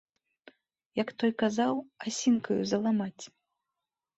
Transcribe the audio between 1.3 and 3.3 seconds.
казаў, асінкаю заламаць.